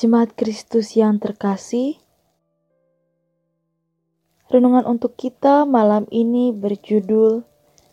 [0.00, 2.00] Jemaat Kristus yang terkasih,
[4.48, 7.44] renungan untuk kita malam ini berjudul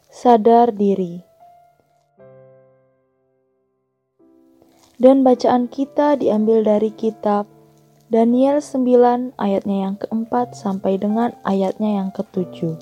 [0.08, 1.20] Sadar Diri.
[4.96, 7.44] Dan bacaan kita diambil dari kitab
[8.08, 12.80] Daniel 9 ayatnya yang keempat sampai dengan ayatnya yang ketujuh.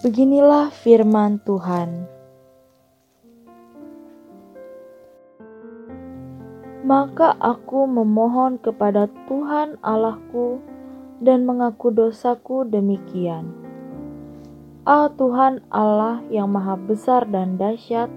[0.00, 2.13] Beginilah firman Tuhan.
[6.84, 10.60] Maka aku memohon kepada Tuhan Allahku
[11.24, 13.48] dan mengaku dosaku demikian.
[14.84, 18.12] Ah Tuhan Allah yang maha besar dan dahsyat,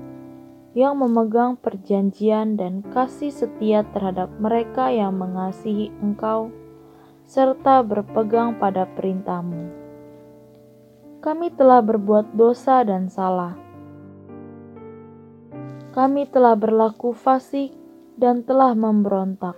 [0.75, 6.51] yang memegang perjanjian dan kasih setia terhadap mereka yang mengasihi Engkau,
[7.23, 9.71] serta berpegang pada perintahmu.
[11.23, 13.55] Kami telah berbuat dosa dan salah.
[15.95, 17.86] Kami telah berlaku fasik
[18.17, 19.53] dan telah memberontak.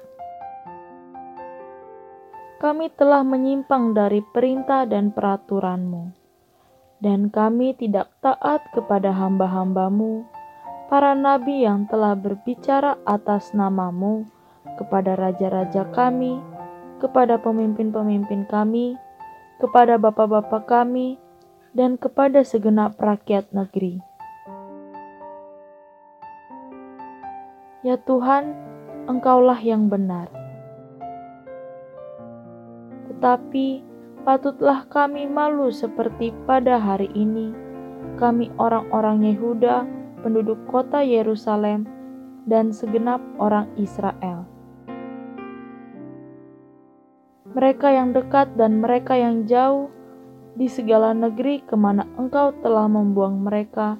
[2.60, 6.12] Kami telah menyimpang dari perintah dan peraturanmu,
[7.00, 10.28] dan kami tidak taat kepada hamba-hambamu,
[10.92, 14.28] para nabi yang telah berbicara atas namamu
[14.76, 16.44] kepada raja-raja kami,
[17.00, 19.00] kepada pemimpin-pemimpin kami,
[19.64, 21.16] kepada bapak-bapak kami,
[21.72, 24.09] dan kepada segenap rakyat negeri.
[27.80, 28.52] Ya Tuhan,
[29.08, 30.28] Engkaulah yang benar.
[33.08, 33.82] Tetapi
[34.28, 37.56] patutlah kami malu seperti pada hari ini,
[38.20, 39.88] kami orang-orang Yehuda
[40.20, 41.88] penduduk kota Yerusalem,
[42.46, 44.44] dan segenap orang Israel.
[47.56, 49.90] Mereka yang dekat dan mereka yang jauh,
[50.60, 53.96] di segala negeri ke mana engkau telah membuang mereka,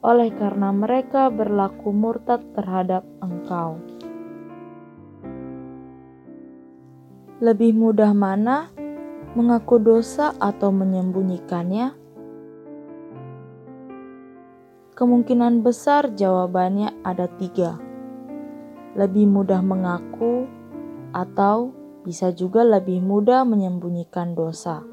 [0.00, 3.76] oleh karena mereka berlaku murtad terhadap engkau.
[7.40, 8.68] Lebih mudah mana
[9.36, 11.96] mengaku dosa atau menyembunyikannya?
[14.96, 17.80] Kemungkinan besar jawabannya ada tiga.
[18.92, 20.44] Lebih mudah mengaku
[21.16, 21.72] atau
[22.04, 24.84] bisa juga lebih mudah menyembunyikan dosa.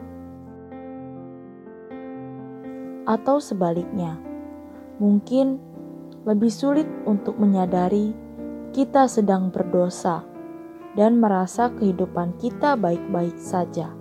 [3.07, 4.19] Atau sebaliknya,
[4.97, 5.61] mungkin
[6.27, 8.11] lebih sulit untuk menyadari
[8.75, 10.27] kita sedang berdosa
[10.97, 13.93] dan merasa kehidupan kita baik-baik saja.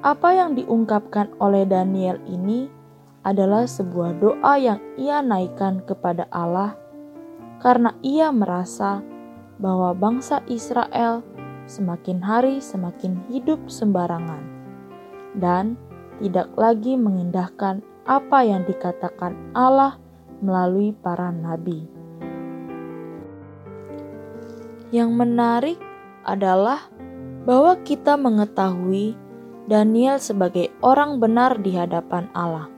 [0.00, 2.68] Apa yang diungkapkan oleh Daniel ini
[3.26, 6.78] adalah sebuah doa yang ia naikkan kepada Allah
[7.58, 9.02] karena ia merasa
[9.58, 11.26] bahwa bangsa Israel
[11.66, 14.44] semakin hari semakin hidup sembarangan
[15.42, 15.74] dan
[16.22, 19.98] tidak lagi mengindahkan apa yang dikatakan Allah
[20.40, 21.84] melalui para nabi.
[24.94, 25.78] Yang menarik
[26.22, 26.86] adalah
[27.44, 29.18] bahwa kita mengetahui
[29.66, 32.70] Daniel sebagai orang benar di hadapan Allah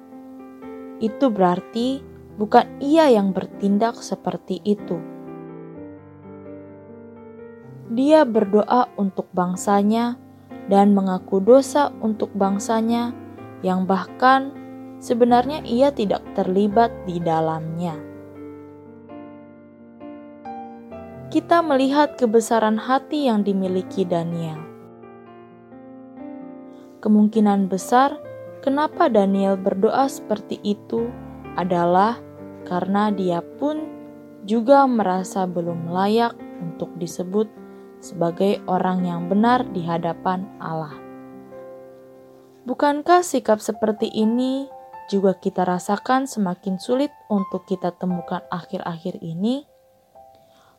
[0.98, 2.02] itu berarti
[2.38, 4.98] bukan ia yang bertindak seperti itu.
[7.88, 10.20] Dia berdoa untuk bangsanya
[10.68, 13.16] dan mengaku dosa untuk bangsanya,
[13.64, 14.52] yang bahkan
[14.98, 17.96] sebenarnya ia tidak terlibat di dalamnya.
[21.28, 24.58] Kita melihat kebesaran hati yang dimiliki Daniel.
[26.98, 28.18] Kemungkinan besar
[28.58, 31.06] Kenapa Daniel berdoa seperti itu
[31.54, 32.18] adalah
[32.66, 33.86] karena dia pun
[34.42, 37.46] juga merasa belum layak untuk disebut
[38.02, 40.92] sebagai orang yang benar di hadapan Allah.
[42.66, 44.66] Bukankah sikap seperti ini
[45.08, 49.64] juga kita rasakan semakin sulit untuk kita temukan akhir-akhir ini?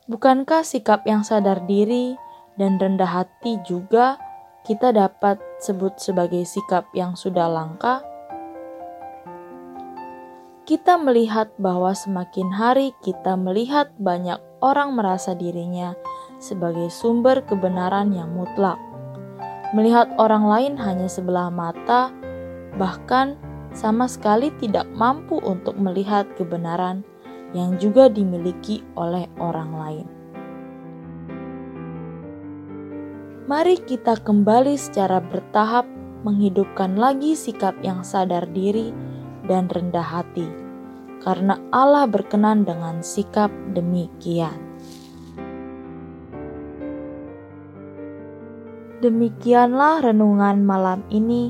[0.10, 2.18] Bukankah sikap yang sadar diri
[2.58, 4.18] dan rendah hati juga
[4.66, 8.06] kita dapat sebut sebagai sikap yang sudah langka,
[10.70, 15.98] kita melihat bahwa semakin hari kita melihat banyak orang merasa dirinya
[16.38, 18.78] sebagai sumber kebenaran yang mutlak.
[19.74, 22.14] Melihat orang lain hanya sebelah mata,
[22.78, 23.38] bahkan
[23.74, 27.06] sama sekali tidak mampu untuk melihat kebenaran
[27.54, 30.08] yang juga dimiliki oleh orang lain.
[33.50, 35.90] mari kita kembali secara bertahap
[36.22, 38.94] menghidupkan lagi sikap yang sadar diri
[39.50, 40.46] dan rendah hati,
[41.26, 44.54] karena Allah berkenan dengan sikap demikian.
[49.02, 51.50] Demikianlah renungan malam ini.